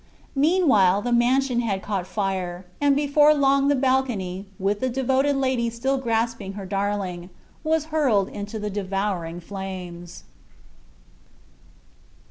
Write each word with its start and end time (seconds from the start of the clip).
Meanwhile 0.33 1.03
the 1.03 1.11
mansion 1.11 1.59
had 1.59 1.83
caught 1.83 2.07
fire, 2.07 2.65
and 2.81 2.95
before 2.95 3.35
long 3.35 3.67
the 3.67 3.75
balcony, 3.75 4.47
with 4.57 4.79
the 4.79 4.89
devoted 4.89 5.35
lady 5.35 5.69
still 5.69 5.99
grasping 5.99 6.53
her 6.53 6.65
darling, 6.65 7.29
was 7.63 7.85
hurled 7.93 8.27
into 8.27 8.57
the 8.57 8.71
devouring 8.71 9.39
flames. 9.39 10.23